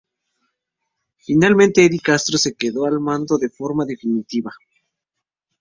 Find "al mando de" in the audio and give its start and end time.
2.87-3.49